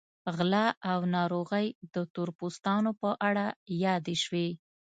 [0.35, 3.45] غلا او ناروغۍ د تور پوستانو په اړه
[3.83, 4.47] یادې شوې.